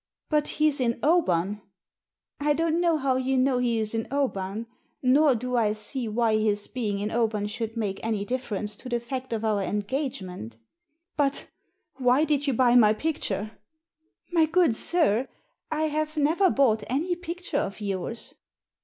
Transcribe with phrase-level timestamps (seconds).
[0.31, 1.61] But he's in Oban."
[2.39, 4.65] "I don't know how you know he is in Oban.
[5.03, 8.99] Nor do I see why his being in Oban should make any difference to the
[8.99, 10.57] fact of our engagement"
[11.17, 11.49] "But—
[12.01, 13.51] ^why did you buy my picture?"
[14.31, 15.27] "My good sir,
[15.69, 18.33] I have never bought any picture of yours."